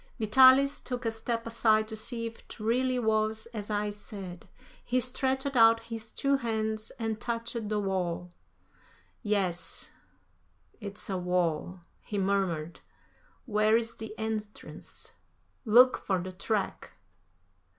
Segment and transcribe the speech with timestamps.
[0.17, 4.47] Vitalis took a step aside to see if it really was as I said.
[4.83, 8.31] He stretched out his two hands and touched the wall.
[9.21, 9.91] "Yes,
[10.79, 12.79] it's a wall," he murmured.
[13.45, 15.13] "Where is the entrance.
[15.65, 16.93] Look for the track."